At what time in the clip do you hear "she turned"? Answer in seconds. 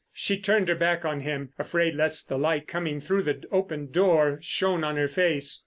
0.13-0.67